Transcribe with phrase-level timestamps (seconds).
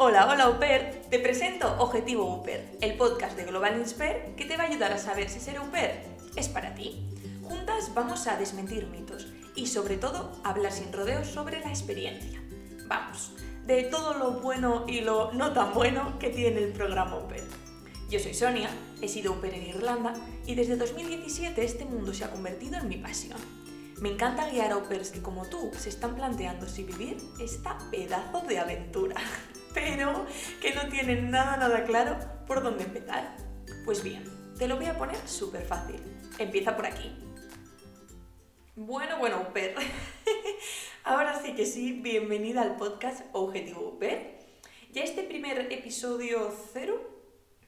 [0.00, 4.62] Hola, hola Uper, te presento Objetivo Uper, el podcast de Global Insper que te va
[4.62, 6.04] a ayudar a saber si ser Uper
[6.36, 7.04] es para ti.
[7.42, 9.26] Juntas vamos a desmentir mitos
[9.56, 12.40] y sobre todo hablar sin rodeos sobre la experiencia.
[12.86, 13.32] Vamos,
[13.66, 17.42] de todo lo bueno y lo no tan bueno que tiene el programa Uper.
[18.08, 18.70] Yo soy Sonia,
[19.02, 20.14] he sido Uper en Irlanda
[20.46, 23.40] y desde 2017 este mundo se ha convertido en mi pasión.
[24.00, 28.42] Me encanta guiar a Upers que como tú se están planteando si vivir esta pedazo
[28.42, 29.16] de aventura,
[29.74, 30.26] pero
[30.60, 33.36] que no tienen nada nada claro por dónde empezar.
[33.84, 34.24] Pues bien,
[34.58, 36.00] te lo voy a poner súper fácil.
[36.38, 37.12] Empieza por aquí.
[38.76, 39.74] Bueno, bueno, Uper.
[41.04, 44.38] Ahora sí que sí, bienvenida al podcast Objetivo Uper.
[44.92, 46.98] Ya este primer episodio cero,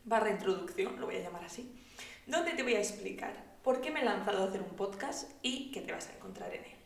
[0.05, 1.75] barra introducción, lo voy a llamar así,
[2.27, 5.71] donde te voy a explicar por qué me he lanzado a hacer un podcast y
[5.71, 6.80] qué te vas a encontrar en él.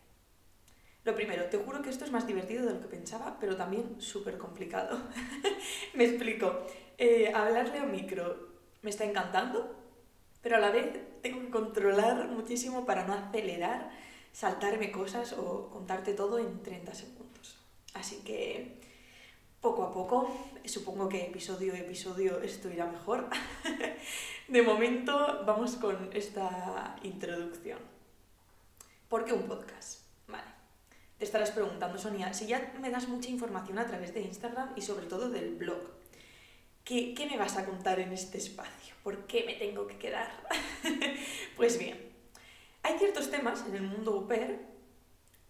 [1.05, 4.01] Lo primero, te juro que esto es más divertido de lo que pensaba, pero también
[4.01, 4.99] súper complicado.
[5.95, 6.63] me explico.
[6.97, 8.49] Eh, hablarle a micro
[8.81, 9.75] me está encantando,
[10.41, 13.91] pero a la vez tengo que controlar muchísimo para no acelerar,
[14.33, 17.59] saltarme cosas o contarte todo en 30 segundos.
[17.93, 18.81] Así que
[19.61, 20.31] poco a poco,
[20.65, 23.29] supongo que episodio a episodio esto irá mejor.
[24.49, 27.79] De momento vamos con esta introducción.
[29.09, 30.04] ¿Por qué un podcast?
[31.25, 35.07] Estarás preguntando, Sonia, si ya me das mucha información a través de Instagram y sobre
[35.07, 35.83] todo del blog,
[36.85, 38.95] ¿qué, qué me vas a contar en este espacio?
[39.03, 40.31] ¿Por qué me tengo que quedar?
[41.57, 41.99] pues bien,
[42.83, 44.61] hay ciertos temas en el mundo UPER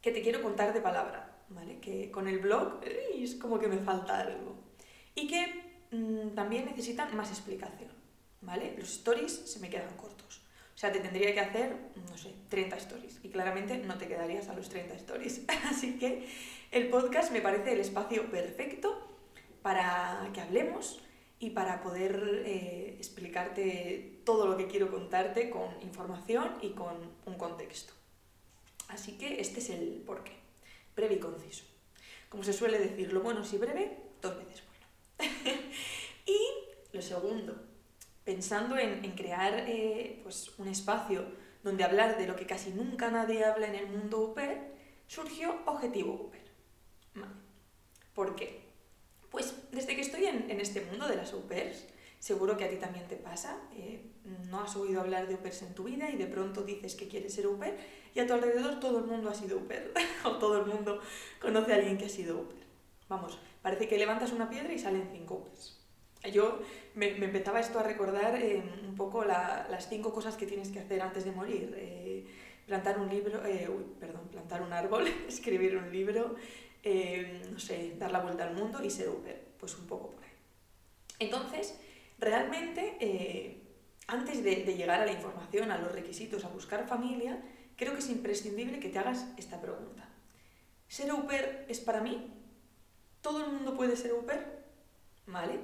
[0.00, 1.81] que te quiero contar de palabra ¿vale?
[1.81, 4.56] Que con el blog es como que me falta algo.
[5.14, 7.91] Y que mm, también necesitan más explicación,
[8.41, 8.75] ¿vale?
[8.78, 10.42] Los stories se me quedan cortos.
[10.84, 11.74] Sea, te tendría que hacer,
[12.10, 13.18] no sé, 30 stories.
[13.22, 15.41] Y claramente no te quedarías a los 30 stories.
[15.64, 16.28] Así que
[16.72, 19.16] el podcast me parece el espacio perfecto
[19.62, 21.00] para que hablemos
[21.38, 27.38] y para poder eh, explicarte todo lo que quiero contarte con información y con un
[27.38, 27.94] contexto.
[28.88, 30.32] Así que este es el porqué
[30.94, 31.64] breve y conciso.
[32.28, 35.32] Como se suele decir, lo bueno si breve, dos veces bueno.
[36.26, 36.38] y
[36.92, 37.73] lo segundo,
[38.24, 41.24] pensando en, crear eh, pues, un espacio
[41.62, 44.74] donde hablar de lo que casi nunca nadie habla en el mundo UPER,
[45.06, 46.44] surgió Objetivo UPER.
[48.14, 48.62] ¿Por qué?
[49.30, 51.84] Pues desde que estoy en, este mundo de las UPERs,
[52.20, 54.12] seguro que a ti también te pasa, eh,
[54.48, 57.34] no has oído hablar de UPERs en tu vida y de pronto dices que quieres
[57.34, 57.76] ser UPER
[58.14, 59.92] y a tu alrededor todo el mundo ha sido Uper,
[60.24, 61.00] o todo el mundo
[61.41, 62.64] conoce a alguien que ha sido Uper.
[63.08, 65.84] Vamos, parece que levantas una piedra y salen cinco Upers.
[66.32, 66.60] Yo
[66.94, 71.02] me, empezaba esto a recordar eh, un poco las cinco cosas que tienes que hacer
[71.02, 71.74] antes de morir.
[71.76, 72.26] Eh,
[72.66, 73.68] plantar un libro, eh,
[74.00, 76.36] perdón, plantar un árbol, escribir un libro,
[77.50, 79.54] no sé, dar la vuelta al mundo y ser Uper.
[79.58, 80.30] Pues un poco por ahí.
[81.18, 81.78] Entonces,
[82.18, 83.60] realmente,
[84.06, 87.41] antes de, de llegar a la información, a los requisitos, a buscar familia,
[87.76, 90.08] creo que es imprescindible que te hagas esta pregunta.
[90.88, 91.26] ¿Ser au
[91.68, 92.30] es para mí?
[93.20, 94.24] ¿Todo el mundo puede ser au
[95.26, 95.58] ¿Vale?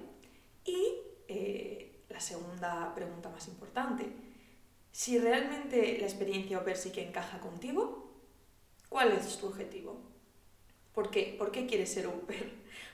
[0.65, 0.98] Y
[1.28, 4.06] eh, la segunda pregunta más importante.
[4.93, 8.10] Si realmente la experiencia au sí que encaja contigo,
[8.88, 10.00] ¿cuál es tu objetivo?
[10.93, 11.34] ¿Por qué?
[11.38, 12.22] ¿Por qué quieres ser au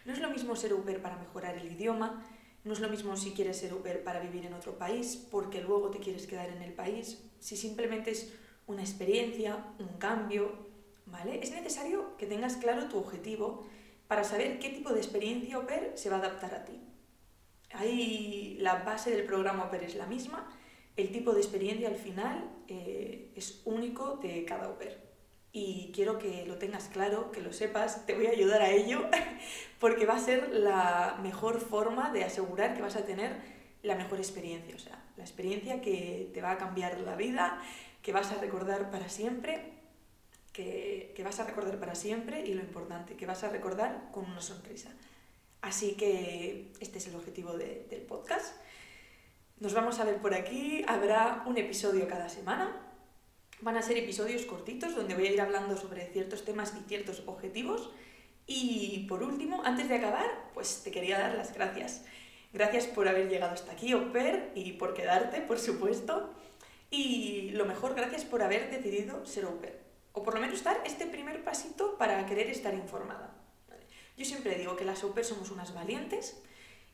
[0.05, 2.23] No es lo mismo ser au para mejorar el idioma,
[2.65, 5.91] no es lo mismo si quieres ser au para vivir en otro país, porque luego
[5.91, 8.33] te quieres quedar en el país, si simplemente es
[8.67, 10.53] una experiencia, un cambio,
[11.07, 11.41] ¿vale?
[11.43, 13.67] Es necesario que tengas claro tu objetivo
[14.09, 16.81] para saber qué tipo de experiencia OPER se va a adaptar a ti.
[17.79, 20.49] Ahí la base del programa OPER es la misma,
[20.97, 25.07] el tipo de experiencia al final eh, es único de cada OPER.
[25.53, 29.09] Y quiero que lo tengas claro, que lo sepas, te voy a ayudar a ello,
[29.81, 33.41] porque va a ser la mejor forma de asegurar que vas a tener
[33.83, 37.63] la mejor experiencia, o sea, la experiencia que te va a cambiar la vida,
[38.03, 39.73] que vas a recordar para siempre,
[40.53, 44.41] que, vas a recordar para siempre y lo importante, que vas a recordar con una
[44.41, 44.91] sonrisa.
[45.67, 48.55] Así que este es el objetivo del podcast.
[49.59, 52.87] Nos vamos a ver por aquí, habrá un episodio cada semana.
[53.63, 57.25] Van a ser episodios cortitos donde voy a ir hablando sobre ciertos temas y ciertos
[57.27, 57.91] objetivos.
[58.47, 62.05] Y por último, antes de acabar, pues te quería dar las gracias.
[62.53, 66.33] Gracias por haber llegado hasta aquí, Oper, y por quedarte, por supuesto.
[66.93, 69.81] Y lo mejor, gracias por haber decidido ser Oper.
[70.13, 73.46] O por lo menos dar este primer pasito para querer estar informada.
[74.17, 76.37] Yo siempre digo que las Oper somos unas valientes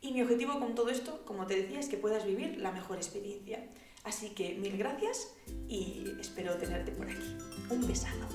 [0.00, 2.96] y mi objetivo con todo esto, como te decía, es que puedas vivir la mejor
[2.96, 3.64] experiencia.
[4.02, 5.28] Así que mil gracias
[5.69, 7.36] y espero tenerte por aquí.
[7.70, 8.28] Un besazo.